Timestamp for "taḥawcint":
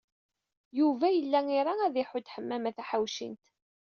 2.77-3.43